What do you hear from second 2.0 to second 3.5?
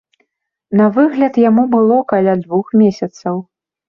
каля двух месяцаў.